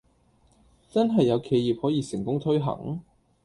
[0.89, 3.03] 真係有企業可以成功推行?